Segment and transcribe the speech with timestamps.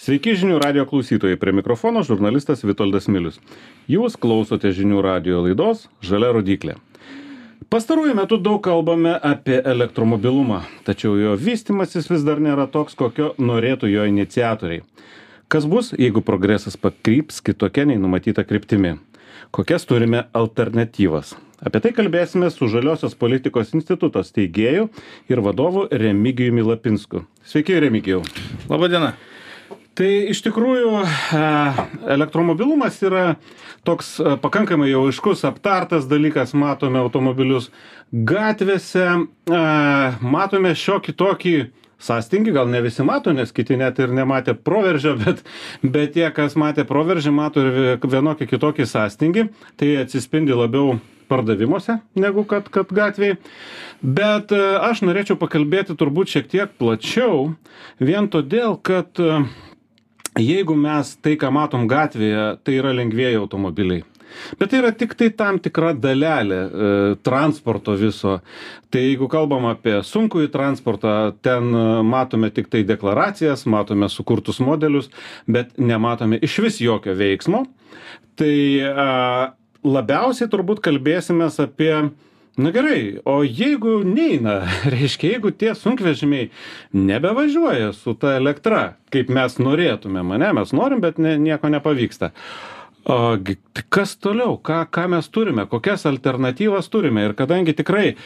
[0.00, 3.34] Sveiki žinių radio klausytojai, prie mikrofono žurnalistas Vitoldas Milius.
[3.84, 6.78] Jūs klausote žinių radio laidos Žalia rodiklė.
[7.68, 13.92] Pastaruoju metu daug kalbame apie elektromobilumą, tačiau jo vystimasis vis dar nėra toks, kokio norėtų
[13.92, 14.86] jo iniciatoriai.
[15.52, 18.96] Kas bus, jeigu progresas pakryps kitokia nei numatyta kryptimi?
[19.52, 21.36] Kokias turime alternatyvas?
[21.60, 24.88] Apie tai kalbėsime su Žaliosios politikos instituto steigėju
[25.28, 27.26] ir vadovu Remigijumi Lapinsku.
[27.44, 28.24] Sveiki, Remigijau.
[28.72, 29.18] Labadiena
[30.00, 31.40] tai iš tikrųjų e,
[32.14, 33.24] elektromobilumas yra
[33.84, 36.54] toks e, pakankamai jau aiškus aptartas dalykas.
[36.56, 37.68] Matome automobilius
[38.10, 39.04] gatvėse.
[39.20, 39.60] E,
[40.24, 41.54] matome šiokį tokį
[42.00, 45.44] sąstingį gal ne visi mato nes kiti net ir nematė proveržio bet
[45.84, 49.48] bet tie kas matė proveržį mato ir vienokį kitokį sąstingį.
[49.76, 50.96] Tai atsispindi labiau
[51.28, 53.36] pardavimuose negu kad kad gatvėj.
[54.00, 57.50] Bet aš norėčiau pakalbėti turbūt šiek tiek plačiau
[58.00, 59.20] vien todėl kad
[60.40, 64.04] jeigu mes tai ką matom gatvėje tai yra lengvieji automobiliai.
[64.58, 66.90] Bet tai yra tiktai tam tikra dalelė e,
[67.26, 68.38] transporto viso.
[68.90, 75.10] Tai jeigu kalbam apie sunkųjį transportą ten e, matome tiktai deklaracijas matome sukurtus modelius
[75.50, 77.64] bet nematome išvis jokio veiksmo.
[78.38, 78.56] Tai
[78.90, 79.08] a
[79.84, 81.94] labiausiai turbūt kalbėsimės apie
[82.60, 84.60] na gerai o jeigu neina
[84.94, 86.50] reiškia jeigu tie sunkvežimiai
[86.92, 88.82] nebevažiuoja su ta elektra
[89.14, 92.30] kaip mes norėtumėm ane mes norim bet ne nieko nepavyksta.
[93.04, 93.36] O
[93.72, 94.58] tai kas toliau?
[94.60, 95.64] Ką ką mes turime?
[95.66, 97.24] Kokias alternatyvas turime?
[97.30, 98.16] Ir kadangi tikrai e,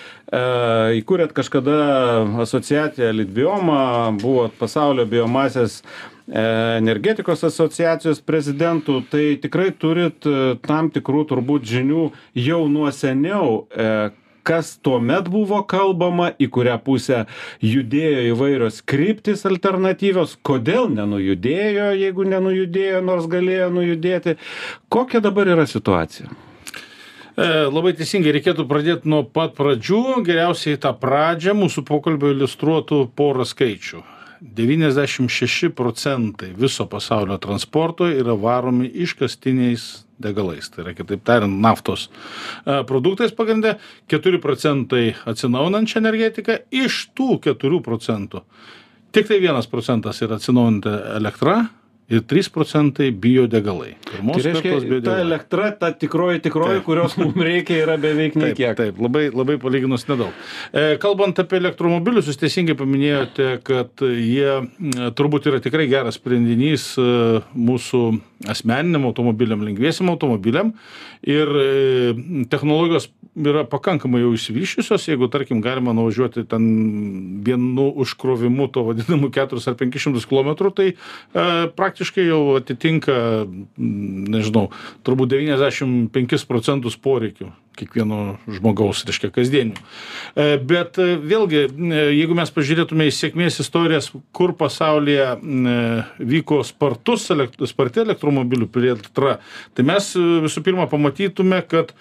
[0.98, 1.76] įkūrėt kažkada
[2.42, 6.42] asociaciją litbioma buvot pasaulio biomasės e,
[6.80, 13.62] energetikos asociacijos prezidentu tai tikrai turit e, tam tikrų turbūt žinių jau nuo seniau
[14.46, 17.24] kas tuomet buvo kalbama į kurią pusę
[17.64, 24.36] judėjo įvairios kryptys alternatyvios kodėl nenujudėjo jeigu nenujudėjo nors galėjo nujudėti
[24.92, 30.20] kokia dabar yra situacija e, Labai teisingai reikėtų pradėti nuo pat pradžių.
[30.26, 34.04] Geriausiai tą pradžią mūsų pokalbio iliustruotų porą skaičių.
[34.44, 40.68] 96 procentai viso pasaulio transporto yra varomi iškastiniais degalais.
[40.70, 43.78] Tai yra, kitaip tariant, naftos e, produktais pagrindė,
[44.12, 48.44] 4 procentai atsinaujinančią energetiką, iš tų 4 procentų
[49.14, 51.58] tik tai 1 procentas yra atsinaujinanti elektra,
[52.12, 53.94] ir trys procentai biodegalai.
[54.10, 55.04] Pirmos tai reiškia, biodegalai.
[55.06, 56.86] Ta elektra, ta tikroji tikroji, taip.
[56.86, 58.76] kurios mums reikia, yra beveik nei kiek.
[58.78, 60.34] Taip, labai, labai palyginus nedaug.
[60.72, 67.08] E, kalbant apie elektromobilius, jūs teisingai paminėjote, kad jie turbūt yra tikrai geras sprendinys e,
[67.56, 68.04] mūsų
[68.52, 70.74] asmeniniam automobiliam, lengviesiam automobiliam.
[71.24, 71.68] Ir e,
[72.52, 76.66] technologijos yra pakankamai jau išsivyščiusios, jeigu, tarkim, galima nuvažiuoti ten
[77.46, 83.14] vienu užkrovimu, to vadinamu 4 ar 500 km, tai e, praktiškai praktiškai jau atitinka,
[83.78, 84.66] nežinau,
[85.06, 89.74] turbūt 95 procentus poreikių kiekvieno žmogaus, reiškia, kasdienių.
[90.38, 95.26] E, bet e, vėlgi, e, jeigu mes pažiūrėtume į sėkmės istorijas, kur pasaulyje
[96.18, 97.26] vyko spartus,
[97.70, 99.38] sparti elektromobilių plėtra,
[99.74, 101.94] tai mes visų pirma pamatytume, kad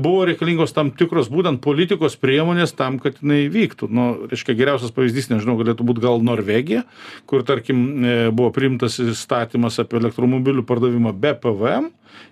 [0.00, 3.88] buvo reikalingos tam tikros būtent politikos priemonės tam, kad jinai vyktų.
[3.92, 6.84] Nu, reiškia, geriausias pavyzdys, nežinau, galėtų būti gal Norvegija,
[7.28, 7.82] kur, tarkim,
[8.32, 8.96] buvo priimtas
[9.28, 11.90] įstatymas apie elektromobilių pardavimą be PVM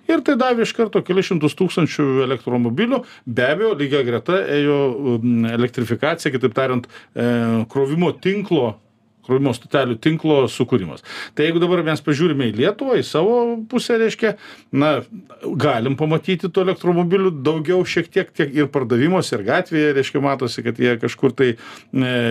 [0.08, 3.02] ir tai davė iš karto kelis šimtus tūkstančių elektromobilių.
[3.26, 4.78] Be abejo lygia greta ėjo
[5.16, 8.76] um, elektrifikacija kitaip tariant e, krovimo tinklo
[9.26, 11.04] krovimo stotelių tinklo sukūrimas.
[11.36, 13.38] Tai jeigu dabar mes pažiūrime į Lietuvą, į savo
[13.70, 14.34] pusę, reiškia,
[14.72, 14.92] na,
[15.44, 20.80] galim pamatyti tų elektromobilių daugiau šiek tiek, tiek ir pardavimuose, ir gatvėje, reiškia, matosi, kad
[20.82, 21.56] jie kažkur tai e,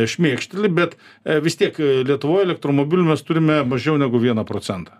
[0.09, 4.95] šmėkšteli, bet e, vis tiek Lietuvoje elektromobilių mes turime mažiau negu 1 procentą.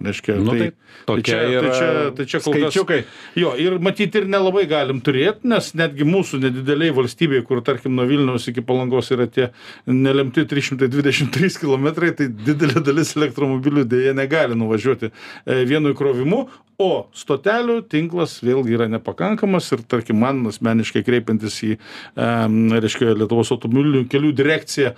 [0.00, 0.70] Reiškia, nu, tai,
[1.04, 2.98] tai, čia, tai, čia, tai čia kol skaičiukai.
[3.04, 7.92] Kas, jo, ir matyti ir nelabai galim turėti, nes netgi mūsų nedideliai valstybėje, kur tarkim
[7.98, 9.50] nuo Vilniaus iki Palangos yra tie
[9.84, 16.46] nelemti 323 km, tai didelė dalis elektromobilių dėje negali nuvažiuoti e, vienu įkrovimu,
[16.80, 21.74] o stotelių tinklas vėlgi yra nepakankamas ir tarkim man asmeniškai kreipiantis į
[22.16, 24.94] reiškia lietuvos automobilių kelių direkciją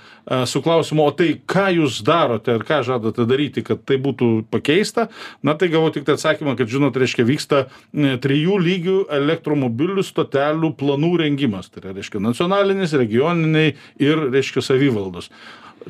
[0.49, 5.09] su klausimu o tai ką jūs darote ir ką žadate daryti kad tai būtų pakeista?
[5.43, 11.73] Na tai gavau tiktai atsakymą kad žinot reiškia vyksta trijų lygių elektromobilių stotelių planų rengimas.
[11.73, 15.33] Tai yra reiškia nacionalinis regioniniai ir reiškia savivaldos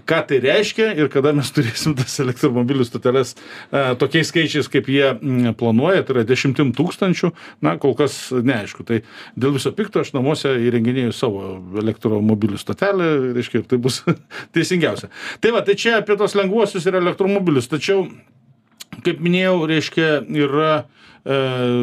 [0.08, 5.04] ką tai reiškia ir kada mes turėsim tas elektromobilių stoteles e, tokiais skaičiais, kaip jie
[5.12, 7.32] mm, planuoja, tai yra dešimtim tūkstančių,
[7.64, 8.86] na, kol kas neaišku.
[8.88, 9.02] Tai
[9.36, 11.44] dėl viso pikto aš namuose įrenginėjau savo
[11.82, 13.08] elektromobilių stotelę,
[13.38, 14.02] reiškia, ir tai bus
[14.56, 15.12] teisingiausia.
[15.44, 18.06] Tai va, tai čia apie tos lengvuosius ir elektromobilius, tačiau,
[19.06, 20.12] kaip minėjau, reiškia,
[20.44, 20.84] yra e,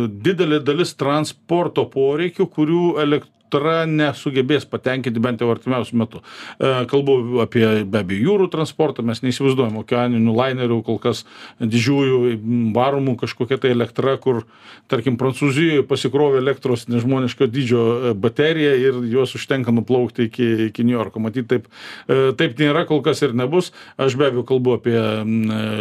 [0.10, 6.22] didelė dalis transporto poreikių, kurių elektromobilių elektra nesugebės patenkinti bent jau artimiausiu metu.
[6.60, 11.26] E, kalbu apie be abejo jūrų transportą, mes neįsivaizduojam okeaninių lainerių, kol kas
[11.60, 14.46] didžiųjų varomų kažkokia tai elektra, kur,
[14.88, 20.98] tarkim, Prancūzijoje pasikrovė elektros nežmoniško dydžio e, bateriją ir juos užtenka nuplaukti iki, iki New
[20.98, 21.20] Yorko.
[21.20, 21.70] Matyt, taip,
[22.08, 23.74] e, taip nėra, kol kas ir nebus.
[23.98, 25.00] Aš be abejo kalbu apie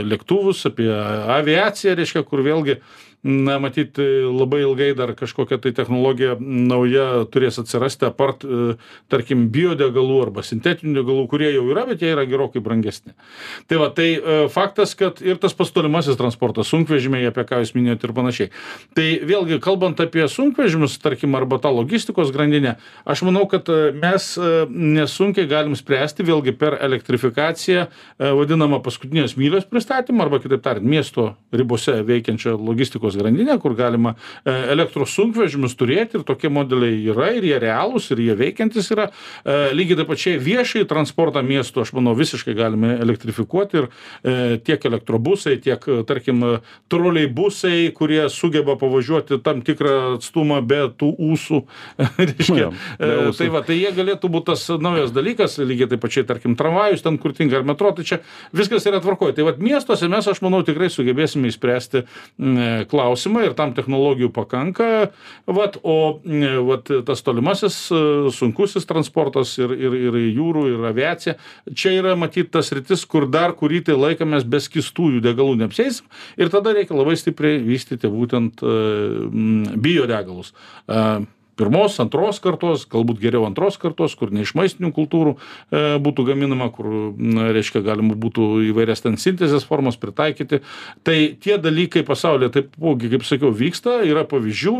[0.09, 2.79] lėktuvus, apie aviaciją, reiškia, kur vėlgi
[3.23, 8.77] na matyt labai ilgai dar kažkokia tai technologija nauja turės atsirasti apart e,
[9.11, 13.15] tarkim biodegalų arba sintetinių degalų kurie jau yra bet jie yra gerokai brangesni.
[13.67, 17.75] Tai va tai e, faktas kad ir tas pats tolimasis transportas sunkvežimiai apie ką jūs
[17.75, 18.53] minėjot ir panašiai.
[18.95, 24.31] Tai vėlgi kalbant apie sunkvežimius tarkim arba tą logistikos grandinę aš manau kad e, mes
[24.69, 27.89] nesunkiai galim spręsti vėlgi per elektrifikaciją
[28.19, 34.15] vadinamą paskutinės mylios pristatymą arba kitaip tariant miesto ribose veikiančią logistikos logistikos grandinę, kur galima
[34.45, 39.11] e, elektros sunkvežimius turėti ir tokie modeliai yra ir jie realūs ir jie veikiantis yra.
[39.45, 44.85] E, lygiai taip pačiai viešai transportą miestų, aš manau, visiškai galime elektrifikuoti ir e, tiek
[44.85, 46.45] elektrobusai, tiek, tarkim,
[46.89, 51.63] troliai busai, kurie sugeba pavažiuoti tam tikrą atstumą be tų ūsų.
[52.29, 52.71] Reiškia, ja,
[53.37, 57.19] tai va, tai jie galėtų būti tas naujas dalykas, lygiai taip pačiai, tarkim, tramvajus ten
[57.21, 58.21] kur tinka ar metro, tai čia
[58.57, 59.37] viskas yra tvarkoje.
[59.39, 62.05] Tai va, miestuose mes, aš manau, tikrai sugebėsime įspręsti
[62.89, 64.91] klausimą klausimą ir tam technologijų pakanka,
[65.47, 66.19] vat, o
[66.69, 68.03] vat, tas tolimasis e,
[68.35, 71.37] sunkusis transportas ir, ir, ir jūrų, ir aviacija,
[71.79, 76.09] čia yra matyti tas rytis, kur dar kurį tai laiką mes be skistųjų degalų neapsėsim
[76.41, 78.77] ir tada reikia labai stipriai vystyti būtent e,
[79.79, 80.55] biodegalus.
[80.89, 81.05] E,
[81.59, 86.71] pirmos antros kartos galbūt geriau antros kartos kur ne iš maistinių kultūrų e, būtų gaminama
[86.75, 86.89] kur
[87.19, 90.63] na reiškia galima būtų įvairias ten sintezės formas pritaikyti.
[91.07, 94.75] Tai tie dalykai pasaulyje taipogi kaip sakiau vyksta yra pavyzdžių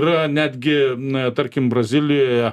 [0.00, 2.52] yra netgi na tarkim brazilijoje e,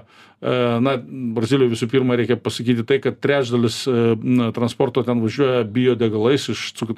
[0.87, 0.95] na
[1.37, 6.69] brazilijoj visų pirma reikia pasakyti tai kad trečdalis e, na transporto ten važiuoja biodegalais iš
[6.79, 6.95] cuk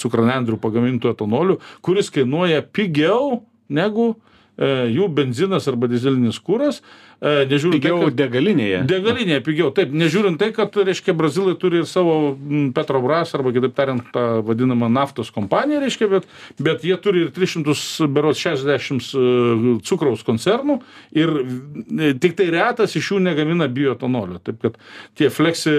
[0.00, 7.80] cukranendrių pagamintų etanoliu kuris kainuoja pigiau negu E, jų benzinas arba dizelinis kuras E, nežiūrint
[7.80, 8.80] pigiau tai, kad, degalinėje.
[8.90, 12.36] Degalinėje pigiau, taip, nežiūrint tai, kad, reiškia, brazilai turi ir savo
[12.76, 16.28] Petrobras, arba kitaip tariant, tą vadinamą naftos kompaniją, reiškia, bet,
[16.60, 20.78] bet jie turi ir 300, berots 60 e, cukraus koncernų
[21.16, 24.42] ir e, tik tai retas iš jų negamina bioetanolio.
[24.44, 24.76] Taip kad
[25.16, 25.72] tie Flexi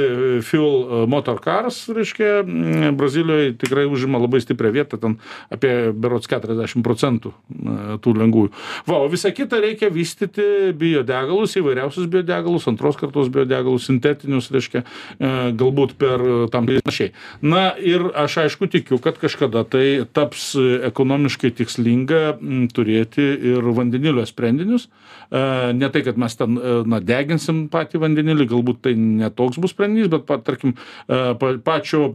[0.48, 2.42] Fuel Motor Cars, reiškia,
[2.98, 5.20] Brazilijoje tikrai užima labai stiprią vietą, ten
[5.54, 7.36] apie berots 40 procentų
[8.02, 8.54] tų lengvųjų.
[8.90, 14.84] Va, o visą kitą reikia vystyti biodegalą biodegalus įvairiausius biodegalus antros kartos biodegalus sintetinius reiškia
[14.84, 17.12] e, galbūt per e, tam panašiai.
[17.42, 22.38] Na ir aš aišku tikiu kad kažkada tai taps ekonomiškai tikslinga
[22.74, 24.88] turėti ir vandenilio sprendinius.
[25.32, 26.58] E, ne tai kad mes ten
[26.88, 30.76] na deginsim patį vandenilį galbūt tai ne toks bus sprendinys bet pa, tarkim
[31.08, 32.14] pačio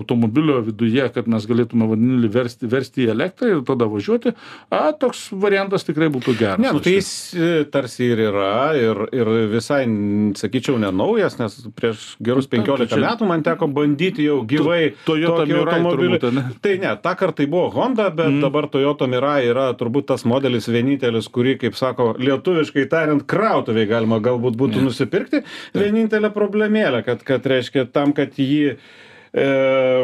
[0.00, 4.34] automobilio viduje kad mes galėtume vandenilį versti versti į elektrą ir tada važiuoti
[4.72, 6.62] a toks variantas tikrai būtų geras.
[6.62, 7.10] Ne nu tai jis
[7.72, 9.82] tarsi ir yra ir ir visai
[10.38, 16.20] sakyčiau nenaujas nes prieš gerus penkiolika metų man teko bandyti jau gyvai Toyota Mirai automobilį.
[16.22, 18.40] turbūt, tai ne tąkart tai buvo honda bet Mhm.
[18.46, 24.20] dabar toyota mirai yra turbūt tas modelis vienintelis kurį kaip sako lietuviškai tariant krautuvėj galima
[24.22, 25.42] galbūt būtų nusipirkti.
[25.74, 28.76] Vienintelė problemėlė kad kad reiškia tam kad jį
[29.32, 29.46] e,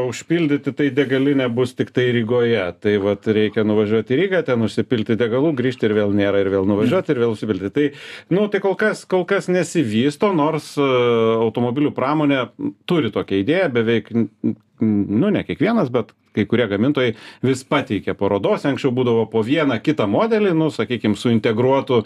[0.07, 2.65] užpildyti tai degalinė bus tiktai Rygoje.
[2.83, 6.69] Tai vat reikia nuvažiuoti į Rygą, ten užsipilti degalų, grįžti ir vėl nėra, ir vėl
[6.69, 7.73] nuvažiuoti, ir vėl užsipilti.
[7.75, 7.89] Tai,
[8.35, 10.87] nu, tai kol kas, kol kas nesivysto, nors e,
[11.47, 12.47] automobilių pramonė
[12.89, 14.13] turi tokią idėją, beveik,
[14.81, 17.15] nu, ne kiekvienas, bet kai kurie gamintojai
[17.47, 22.03] vis pateikia parodose, anksčiau būdavo po vieną kitą modelį, nu, sakykime, su integruotu,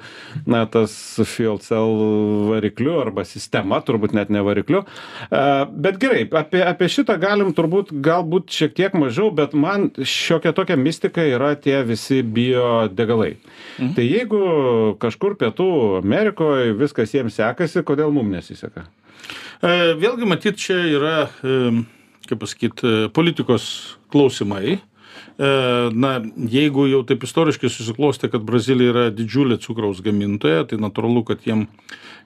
[0.50, 0.94] na, tas
[1.26, 2.04] fuel cell
[2.50, 4.84] varikliu arba sistema, turbūt net ne varikliu.
[5.28, 5.42] E,
[5.80, 10.78] Bet gerai, apie, apie šitą galim turbūt galbūt šiek tiek mažiau, bet man šiokia tokia
[10.78, 13.34] mistika yra tie visi biodegalai.
[13.78, 13.92] Mhm.
[13.96, 14.42] Tai jeigu
[15.02, 18.86] kažkur pietų Amerikoje viskas jiems sekasi, kodėl mums nesiseka?
[19.60, 21.16] E, Vėlgi, matyt, čia yra,
[22.30, 23.66] kaip pasakyti, politikos
[24.12, 24.80] klausimai.
[25.40, 26.10] na,
[26.52, 31.66] jeigu jau taip istoriškai susiklostė, kad Brazilija yra didžiulė cukraus gamintoja, tai natūralu, kad jiem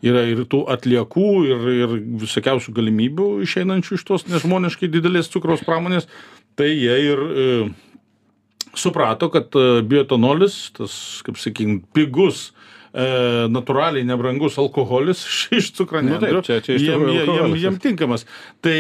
[0.05, 1.95] yra ir tų atliekų, ir, ir
[2.25, 6.09] visokiausių galimybių išeinančių iš tos nežmoniškai didelės cukraus pramonės,
[6.59, 7.47] tai jie ir e,
[8.79, 12.51] suprato, kad e, bioetanolis, tas, kaip sakykime, pigus
[12.95, 13.07] e,
[13.51, 15.25] natūraliai nebrangus alkoholis
[15.59, 18.25] iš cukranendrių, Nu taip, čia- čia iš jiem, jiem, jiem, jiem tinkamas.
[18.65, 18.77] Tai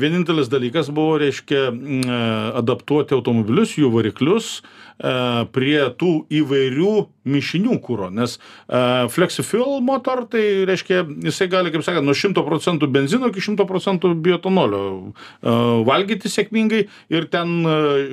[0.00, 4.62] vienintelis dalykas buvo, reiškia, mm, adaptuoti automobilius, jų variklius e,
[5.00, 6.94] prie tų įvairių
[7.30, 12.88] mišinių kūro, nes uh, FlexiFuel motor, tai reiškia, jisai gali, kaip sakant, nuo 100 procentų
[12.92, 17.52] benzino iki 100 procentų bioetanolio uh, valgyti sėkmingai ir ten,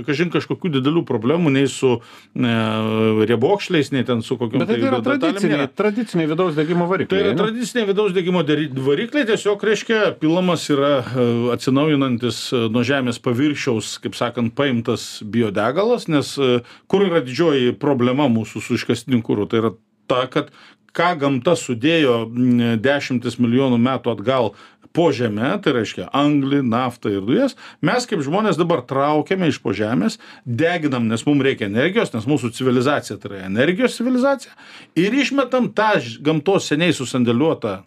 [0.07, 1.97] kažin, kažkokių didelių problemų nei su
[2.37, 7.23] riebokšliais, nei ten su kokiu Bet tai yra tradiciniai, tradiciniai vidaus degimo Tai varikliai.
[7.23, 7.41] yra ne?
[7.41, 14.17] tradiciniai vidaus degimo varikliai, tiesiog reiškia, pilamas yra e, atsinaujinantis e, nuo žemės paviršiaus, kaip
[14.17, 19.73] sakant, paimtas biodegalas, nes e, kur yra didžioji problema mūsų su iškastiniu kūru, tai yra
[20.07, 20.53] ta, kad
[20.97, 24.53] ką gamta sudėjo mm, dešimtis milijonų metų atgal
[24.97, 27.53] po žemę, tai reiškia anglį, naftą ir dujas,
[27.85, 32.49] mes kaip žmonės dabar traukiame iš po žemės, deginam, nes mums reikia energijos, nes mūsų
[32.57, 34.55] civilizacija tai yra energijos civilizacija,
[34.97, 35.91] ir išmetam tą
[36.25, 37.81] gamtos seniai susandėliuotą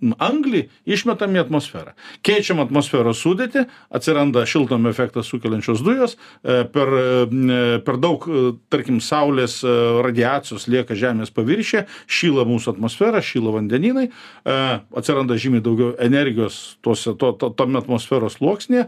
[0.00, 1.92] anglį išmetam į atmosferą.
[2.26, 9.00] Keičiam atmosferos sudėtį, atsiranda šiltnamio efektą sukeliančios dujos, e, per, e, per daug, e, tarkim,
[9.04, 9.60] saulės
[10.04, 14.08] radiacijos lieka Žemės paviršė, šyla mūsų atmosfera, šyla vandeninai,
[14.44, 18.86] atsiranda žymiai daugiau energijos tuose, to, to, tome atmosferos sluoksnėje,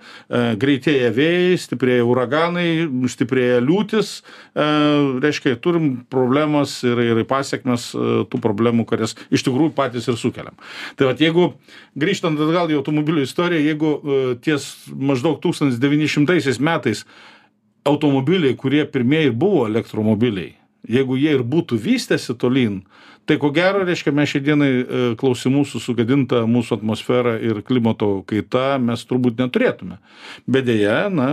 [0.61, 2.66] greitėja vėjai, stiprėja uraganai,
[3.11, 4.12] stiprėja liūtis,
[4.54, 7.90] reiškia, turim problemas ir, ir pasiekmes
[8.33, 10.57] tų problemų, kurias iš tikrųjų patys ir sukeliam.
[11.02, 11.49] Tai vat, jeigu
[11.99, 17.00] grįžtant atgal į automobilių istoriją, jeigu e, ties maždaug 1900 metais
[17.82, 20.52] automobiliai, kurie pirmieji buvo elektromobiliai,
[20.87, 22.85] jeigu jie ir būtų vystęsi tolyn,
[23.26, 28.79] tai ko gero, reiškia, mes šiandienai e, klausimų su sugadinta mūsų atmosfera ir klimato kaita
[28.83, 29.99] mes turbūt neturėtume.
[30.50, 31.29] Bet dėja, na,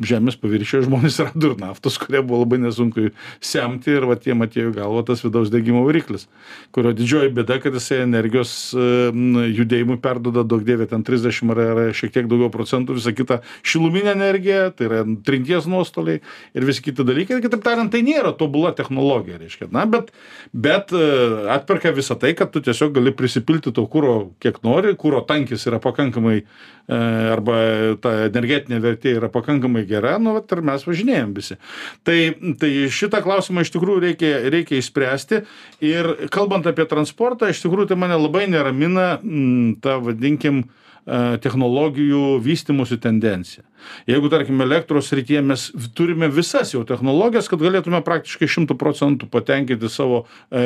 [0.00, 3.10] žemės paviršiuje žmonės rado ir naftos, kurie buvo labai nesunku
[3.44, 6.26] semti ir va tiem atėjo į galvą tas vidaus degimo variklis,
[6.76, 8.88] kurio didžioji bėda, kad jisai energijos e,
[9.56, 14.14] judėjimui perdoda daug dievė ten 30 ar, ar šiek tiek daugiau procentų, visą kitą šiluminę
[14.16, 16.22] energiją, tai yra trinties nuostoliai
[16.56, 17.40] ir visi kiti dalykai.
[17.44, 19.70] Kitaip tariant, tai nėra tobula technologija, reiškia.
[19.74, 20.12] Na, bet,
[20.52, 25.22] bet e, atperka visą tai, kad tu tiesiog gali prisipilti to kūro kiek nori, kūro
[25.28, 26.46] tankis yra pakankamai e,
[27.32, 27.58] arba
[28.02, 31.58] ta energetinė vertė yra pakankamai gera, nu, vat, ir mes važinėjom visi.
[32.06, 32.18] Tai,
[32.62, 35.42] tai šitą klausimą iš tikrųjų reikia, reikia išspręsti.
[35.86, 40.64] Ir kalbant apie transportą, iš tikrųjų tai mane labai neramina m, ta, vadinkim,
[41.06, 43.62] technologijų vystimosi tendencija.
[44.06, 49.90] Jeigu, tarkim, elektros srityje mes turime visas jau technologijas, kad galėtume praktiškai 100 procentų patenkinti
[49.92, 50.62] savo e,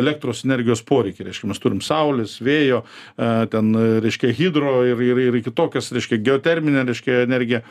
[0.00, 1.26] elektros energijos poreikį.
[1.28, 2.82] Reiškia, mes turim saulės, vėjo,
[3.16, 7.62] e, ten, e, reiškia, hidro ir, ir, ir kitokias, reiškia, geoterminę, reiškia, energiją.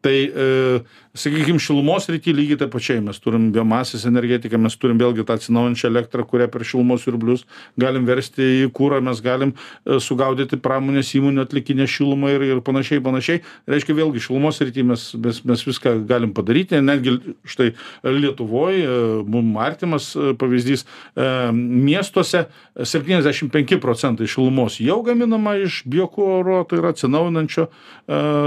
[0.00, 0.80] Tai, e,
[1.12, 5.90] sakykime, šilumos rytį lygiai taip pačiai mes turim biomasės energetiką, mes turim vėlgi tą atsinaujančią
[5.90, 7.44] elektrą, kurią per šilumos siurblius
[7.80, 13.02] galim versti į kūrą, mes galim e, sugaudyti pramonės įmonių atlikinę šilumą ir, ir panašiai,
[13.04, 13.42] panašiai.
[13.68, 17.72] Reiškia, vėlgi šilumos rytį mes, mes, mes viską galim padaryti, netgi štai
[18.04, 18.88] Lietuvoje,
[19.28, 26.94] mums artimas e, pavyzdys, e, miestuose 75 procentai šilumos jau gaminama iš biokūro, tai yra
[26.94, 27.70] atsinaujinančio e,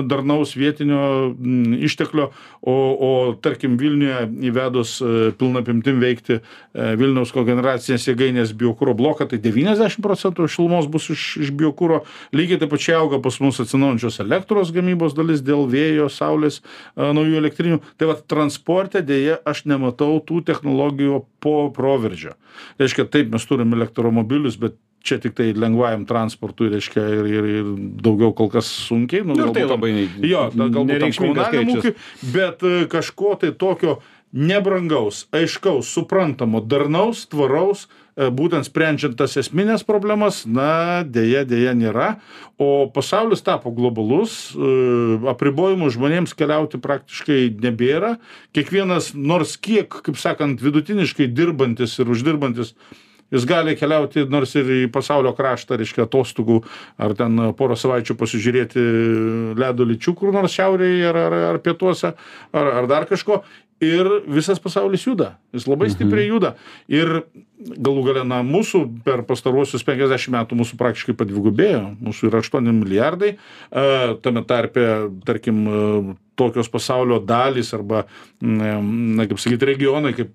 [0.10, 1.03] darnaus vietinio
[1.83, 2.29] išteklio,
[2.62, 3.09] o, o
[3.43, 6.41] tarkim Vilniuje įvedus e, pilnapimtim veikti e,
[7.00, 12.03] Vilniaus kogeneracinės jėgainės biokūro bloką, tai 90 procentų šilumos bus iš, iš biokūro.
[12.35, 17.41] Lygiai taip pačiai auga pas mus atsinaujančios elektros gamybos dalis dėl vėjo, saulės, e, naujų
[17.41, 17.81] elektrinių.
[17.97, 22.38] Tai va transporte dėje aš nematau tų technologijų po proveržio.
[22.81, 27.72] Reiškia, taip mes turim elektromobilius, bet čia tik tai lengvajam transportui, reiškia, ir, ir, ir
[28.03, 29.25] daugiau kol kas sunkiai.
[29.27, 29.91] Nu, Nu, tai galbūt labai
[30.24, 31.95] Jo, galbūt tam komunaliniam ūkiui,
[32.33, 34.00] bet e, kažko tai tokio
[34.33, 42.10] nebrangaus, aiškaus, suprantamo, darnaus, tvaraus, e, būtent sprendžiant tas esminės problemas, na, dėja, dėja nėra.
[42.57, 44.74] O pasaulis tapo globalus, e,
[45.36, 48.15] apribojimų žmonėms keliauti praktiškai nebėra.
[48.55, 52.74] Kiekvienas, nors kiek, kaip sakant, vidutiniškai dirbantis ir uždirbantis
[53.33, 56.61] Jis gali keliauti nors ir į pasaulio kraštą, reiškia atostogų,
[57.01, 58.83] ar ten porą savaičių pasižiūrėti
[59.59, 62.13] ledo lyčių kur nors šiaurėje ar, ar, ar pietuose,
[62.53, 63.43] ar, ar dar kažko.
[63.83, 65.33] ir visas pasaulis juda.
[65.51, 66.53] Jis labai stipriai juda.
[66.87, 67.25] Ir
[67.59, 71.81] galų gale, na, mūsų per pastaruosius 50 metų mūsų praktiškai padvigubėjo.
[72.03, 73.33] Mūsų yra 8 milijardai.
[73.35, 73.83] E,
[74.23, 74.85] tame tarpe,
[75.27, 78.05] tarkim, e, tokios pasaulio dalys arba,
[78.39, 80.31] na, kaip sakyti, regionai kaip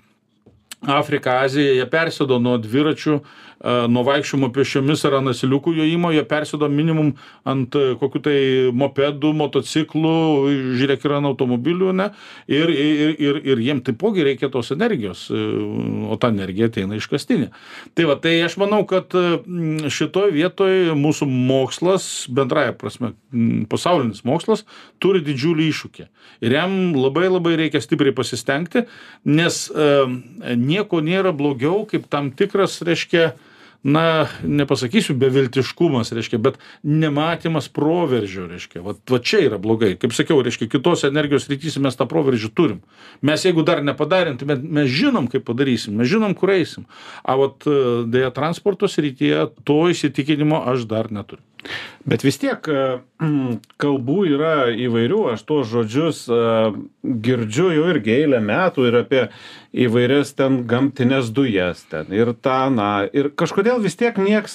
[0.86, 3.18] Afrika, Azija, jie persėdo nuo dviračių
[3.64, 7.10] nuo vaikščiojimo pėsčiomis ar ant asiliukų jojimo jie persėdo minimum
[7.48, 8.36] ant e, kokių tai
[8.78, 10.12] mopedų, motociklų,
[10.78, 12.08] žiūrėk, yra ant automobilių, ne?
[12.46, 15.42] Ir, ir, ir, ir jiem taipogi reikia tos energijos, e,
[16.06, 17.50] o ta energija ateina iš kastinė.
[17.98, 19.26] Tai va, tai aš manau, kad e,
[19.90, 23.16] šitoje vietoje mūsų mokslas, bendraja prasme,
[23.72, 24.64] pasaulinis mokslas,
[25.02, 26.08] turi didžiulį iššūkį.
[26.46, 28.86] Ir jam labai labai reikia stipriai pasistengti,
[29.26, 29.90] nes e,
[30.68, 33.32] nieko nėra blogiau, kaip tam tikras, reiškia,
[33.82, 38.82] na nepasakysiu beviltiškumas reiškia bet nematymas proveržio reiškia.
[38.82, 39.94] Vat va čia yra blogai.
[40.00, 42.80] Kaip sakiau reiškia kitose energijos srityse mes tą proveržį turim.
[43.22, 46.88] Mes jeigu dar nepadarėm tai mes žinom kaip padarysim mes žinom kur eisim.
[47.22, 47.68] A vat
[48.10, 51.47] deja transporto srityje to įsitikinimo aš dar neturiu
[52.08, 52.82] Bet vis tiek e,
[53.82, 56.38] kalbų yra įvairių, aš tuos žodžius e,
[57.26, 59.24] girdžiu jau irgi eilę metų ir apie
[59.86, 64.54] įvairias ten gamtinės dujas ten ir tą, na, ir kažkodėl vis tiek nieks,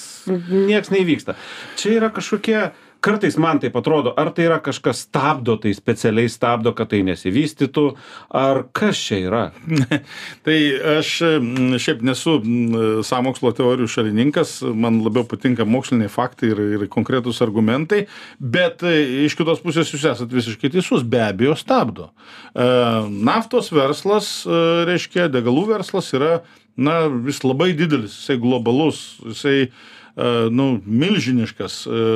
[0.50, 1.36] nieks neįvyksta.
[1.78, 2.58] Čia yra kažkokie
[3.04, 7.84] kartais man taip atrodo, ar tai yra kažkas stabdo, tai specialiai stabdo, kad tai nesivystytų,
[8.40, 9.42] ar kas čia yra?
[10.46, 10.58] tai
[10.96, 11.12] aš
[11.84, 12.38] šiaip nesu
[13.06, 18.04] samokslo teorijų šalininkas, man labiau patinka moksliniai faktai ir, ir konkretus argumentai,
[18.40, 18.96] bet e,
[19.28, 22.10] iš kitos pusės jūs esate visiškai teisus, be abejo stabdo.
[22.10, 22.68] E,
[23.26, 26.38] naftos verslas, e, reiškia, degalų verslas yra
[26.74, 30.03] na, vis labai didelis, jisai globalus, jisai E,
[30.54, 32.08] nu, milžiniškas, e,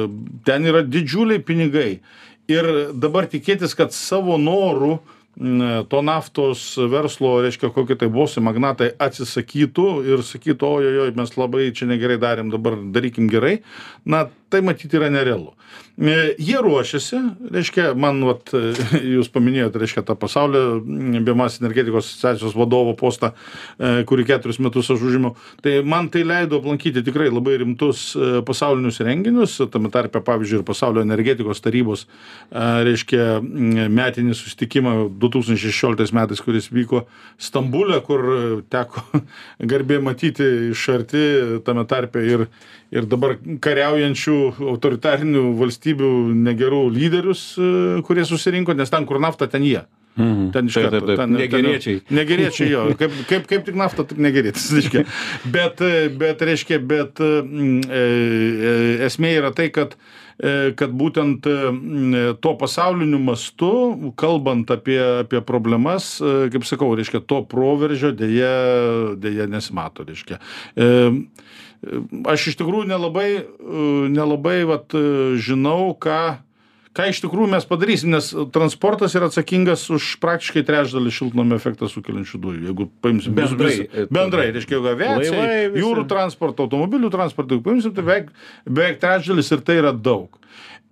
[0.47, 2.00] ten yra didžiuliai pinigai.
[2.49, 4.99] Ir dabar tikėtis, kad savo norų
[5.38, 11.87] to naftos verslo, reiškia, kokie tai bosi magnatai atsisakytų ir sakytų, ojojoj, mes labai čia
[11.87, 13.61] negerai darėm, dabar darykim gerai,
[14.02, 15.52] na, tai matyti yra nerealu.
[15.99, 17.19] E, jie ruošiasi,
[17.50, 18.52] reiškia, man, vat,
[19.17, 20.78] jūs paminėjote, reiškia, tą pasaulio
[21.26, 23.33] biomas energetikos asociacijos vadovo postą,
[23.75, 28.28] e, kurį keturis metus aš užimiau, tai man tai leido aplankyti tikrai labai rimtus e,
[28.47, 32.07] pasaulinius renginius, tame tarpe, pavyzdžiui, ir pasaulio energetikos tarybos,
[32.55, 33.40] reiškia,
[33.90, 37.09] metinį sustikimą 2016 metais, kuris vyko
[37.43, 38.23] Stambulė, kur
[38.71, 39.02] teko
[39.75, 41.26] garbė matyti iš arti,
[41.67, 42.47] tame tarpe ir,
[42.95, 44.38] ir dabar kariaujančių
[44.76, 49.85] autoritarinių valstybių negerų lyderius, e, kurie susirinko, nes ten, kur nafta, ten jie.
[50.19, 50.50] Mhm.
[50.53, 50.99] Ten iš karto.
[50.99, 51.35] Taip, taip, taip.
[51.38, 51.99] Negeriečiai.
[52.03, 52.85] Ten, negeriečiai jo.
[52.99, 54.66] Kaip, kaip, kaip tik nafta, taip negerietis.
[54.77, 55.05] Reiškia.
[55.47, 57.29] Bet, e, bet, reiškia, bet e,
[58.01, 58.07] e,
[59.07, 59.94] esmė yra tai, kad,
[60.42, 61.59] e, kad būtent e,
[62.42, 63.71] to pasauliniu mastu,
[64.18, 68.53] kalbant apie, apie problemas, e, kaip sakau, reiškia, to proveržio dėja,
[69.23, 70.09] dėja nesimato.
[70.09, 70.40] Reiškia.
[70.75, 70.90] E,
[72.27, 73.31] aš iš tikrųjų nelabai,
[74.11, 74.99] nelabai vat,
[75.38, 76.40] žinau, ką,
[76.98, 82.40] ką iš tikrųjų mes padarysim, nes transportas yra atsakingas už praktiškai trečdalį šiltnamio efektą sukeliančių
[82.42, 82.64] dujų.
[82.72, 85.46] Jeigu paimsim bendrai, visą, bendrai reiškia, aviacija,
[85.78, 88.34] jūrų transportą, automobilių transportą, jeigu paimsim, tai beveik,
[88.66, 90.40] beveik trečdalis ir tai yra daug.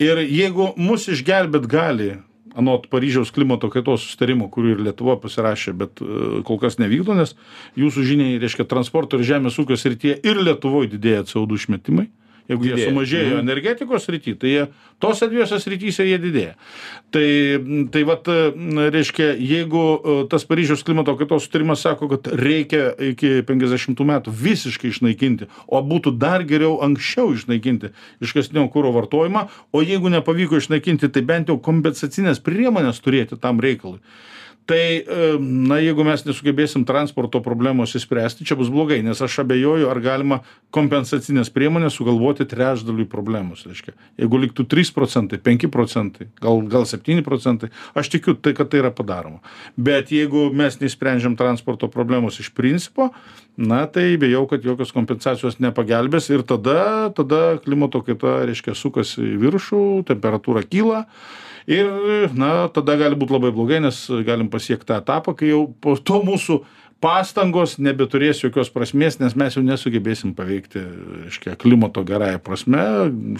[0.02, 2.12] Ir jeigu mus išgelbėt gali
[2.56, 7.34] anot Paryžiaus klimato kaitos sustarimo, kurį ir Lietuva pasirašė, bet e, kol kas nevykdo, nes
[7.76, 12.06] jūsų žiniai, reiškia, transporto ir žemės ūkio srityje ir Lietuvoje didėja CO2 išmetimai.
[12.46, 13.42] Jeigu jie sumažėjo mhm.
[13.42, 14.66] energetikos srity, tai jie
[15.02, 16.52] tose dviejose srityse jie didėja.
[17.14, 17.26] Tai,
[17.94, 18.30] tai vat,
[18.94, 24.92] reiškia, jeigu e, tas Paryžiaus klimato kaitos sutarimas sako, kad reikia iki 50 metų visiškai
[24.92, 27.92] išnaikinti, o būtų dar geriau anksčiau išnaikinti
[28.24, 34.00] iškastinio kūro vartojimą, o jeigu nepavyko išnaikinti, tai bent jau kompensacinės priemonės turėti tam reikalui
[34.66, 35.04] tai
[35.40, 40.40] na jeigu mes nesugebėsim transporto problemos išspręsti čia bus blogai nes aš abejoju ar galima
[40.74, 43.94] kompensacines priemones sugalvoti trečdaliui problemos reiškia.
[44.18, 48.82] Jeigu liktų trys procentai penki procentai gal gal septyni procentai aš tikiu tai kad tai
[48.82, 49.38] yra padaroma.
[49.76, 53.12] Bet jeigu mes neišsprendžiam transporto problemos iš principo
[53.56, 59.36] na tai bijau kad jokios kompensacijos nepagelbės ir tada tada klimato kaita reiškia sukasi į
[59.46, 61.06] viršų temperatūra kyla
[61.66, 61.88] ir
[62.38, 66.22] na tada gali būt labai blogai nes galim pasiekt tą etapą kai jau po to
[66.24, 66.60] mūsų
[67.04, 70.80] pastangos nebeturės jokios prasmės, nes mes jau nesugebėsim paveikti,
[71.26, 72.84] reiškia, klimato gerąją prasme,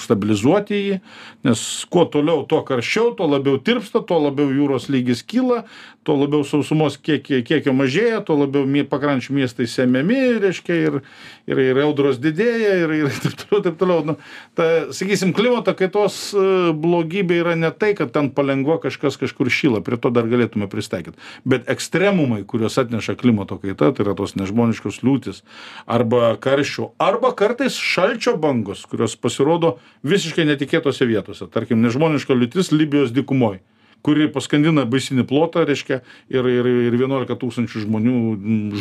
[0.02, 0.98] stabilizuoti jį,
[1.46, 5.62] nes kuo toliau, tuo karščiau, tuo labiau tirpsta, tuo labiau jūros lygis kyla,
[6.06, 11.00] tuo labiau sausumos kiekio, kiekio mažėja, tuo labiau pakrančių miestai semiami, reiškia, ir,
[11.48, 14.04] ir, ir audros didėja, ir, ir taip toliau, taip toliau.
[14.12, 14.18] Nu,
[14.58, 16.44] ta, sakysim, klimato kaitos e,
[16.76, 21.18] blogybė yra ne tai, kad ten palengva kažkas kažkur šyla, prie to dar galėtume pristaikyti,
[21.48, 25.44] bet ekstremumai, kuriuos atneša klimato kaita, tai yra tos nežmoniškos liūtis,
[25.86, 31.46] arba karščio, arba kartais šalčio bangos, kurios pasirodo visiškai netikėtose vietose.
[31.54, 33.62] Tarkim, nežmoniška liūtis Libijos dykumoje
[34.06, 38.18] kuri paskandina baisinį plotą, reiškia, ir, ir, ir 11 tūkstančių žmonių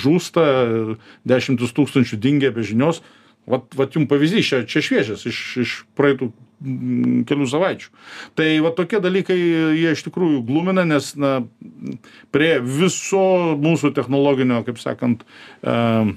[0.04, 0.44] žūsta,
[1.26, 3.02] dešimtus tūkstančių dingia be žinios.
[3.50, 6.32] Vat, vat jums pavyzdys, čia, čia šviežias iš, iš praeitų
[7.30, 7.90] kelių savaičių.
[8.40, 11.38] Tai va tokie dalykai jie iš tikrųjų glumina, nes na,
[12.34, 15.26] prie viso mūsų technologinio, kaip sakant,
[15.62, 16.16] uh,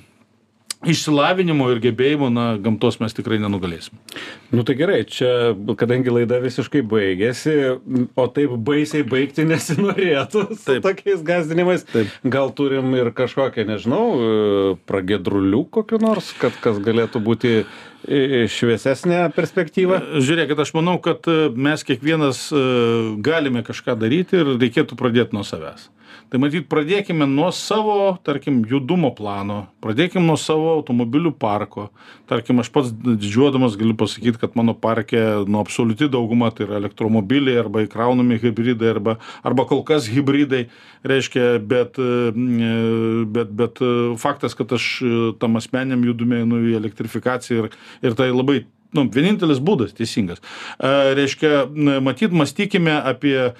[0.86, 3.98] išsilavinimo ir gebėjimų, na, gamtos mes tikrai nenugalėsim.
[4.54, 7.54] Nu tai gerai, čia, kadangi laida visiškai baigėsi,
[8.14, 12.14] o taip baisiai baigti nesinorėtų su tokiais gazdinimais, taip.
[12.22, 14.06] gal turim ir kažkokią, nežinau,
[14.88, 17.54] pragėdrulių kokiu nors, kad kas galėtų būti
[18.54, 19.98] šviesesnė perspektyva?
[20.22, 21.26] Žiūrėkit, aš manau, kad
[21.58, 22.46] mes kiekvienas
[23.24, 25.90] galime kažką daryti ir reikėtų pradėti nuo savęs
[26.28, 29.62] tai matyt pradėkime nuo savo tarkim judumo plano.
[29.84, 31.88] Pradėkim nuo savo automobilių parko.
[32.28, 37.60] Tarkim aš pats didžiuodamas galiu pasakyt kad mano parke nu absoliuti dauguma tai yra elektromobiliai
[37.62, 40.66] arba įkraunami hibridai arba arba kol kas hibridai
[41.08, 42.00] reiškia bet
[43.32, 43.84] bet bet
[44.20, 44.90] faktas kad aš
[45.40, 47.72] tam asmeniniam judume einu į elektrifikaciją ir
[48.04, 48.64] ir tai labai
[48.96, 50.40] nu, vienintelis būdas teisingas.
[50.78, 51.66] E, reiškia,
[52.04, 53.52] matyt, mąstykime apie e,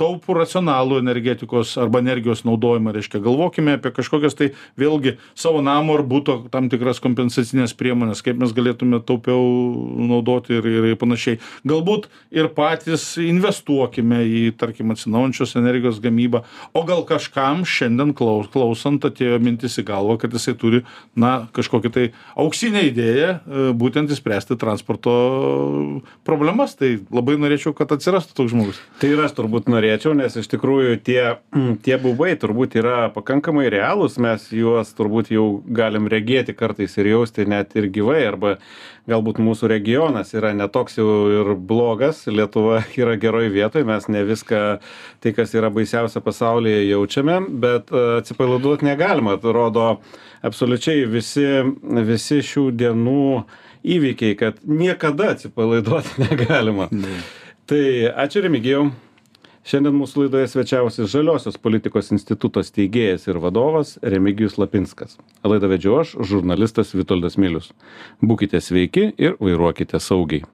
[0.00, 6.04] taupų racionalų energetikos arba energijos naudojimą, reiškia, galvokime apie kažkokias tai vėlgi savo namo ar
[6.06, 9.40] būto tam tikras kompensacinės priemonės, kaip mes galėtume taupiau
[10.10, 11.38] naudoti ir, ir panašiai.
[11.68, 16.42] Galbūt ir patys investuokime į, tarkim, atsinaujančios energijos gamybą,
[16.74, 20.82] o gal kažkam šiandien klaus, klausant atėjo mintis į galvą, kad jisai turi,
[21.14, 23.70] na, kažkokią tai auksinę idėją, e,
[24.16, 26.76] būtent spręsti transporto problemas.
[26.76, 28.80] Tai labai norėčiau, kad atsirastų toks žmogus.
[29.00, 31.38] Tai ir aš turbūt norėčiau, nes iš tikrųjų tie,
[31.82, 37.46] tie bubai turbūt yra pakankamai realūs, mes juos turbūt jau galim regėti kartais ir jausti
[37.46, 38.56] net ir gyvai, arba
[39.06, 44.62] galbūt mūsų regionas yra netoks jau ir blogas, Lietuva yra geroj vietoje, mes ne viską,
[45.22, 50.00] tai kas yra baisiausia pasaulyje jaučiame, bet e, atsipalaiduoti negalima, rodo
[50.46, 51.46] absoliučiai visi,
[52.06, 53.30] visi šių dienų
[53.86, 56.90] įvykiai, kad niekada atsipalaiduoti negalima.
[56.92, 57.20] Ne.
[57.66, 57.82] Tai
[58.26, 58.90] ačiū Remigijau.
[59.66, 65.16] Šiandien mūsų laidoje svečiavosi Žaliosios politikos instituto steigėjas ir vadovas Remigijus Lapinskas.
[65.42, 67.72] Laidą vedžiu aš, žurnalistas Vitoldas Milius.
[68.22, 70.44] Būkite sveiki ir vairuokite saugiai.